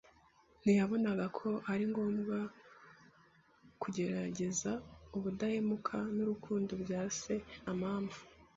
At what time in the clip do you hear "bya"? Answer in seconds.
6.83-7.01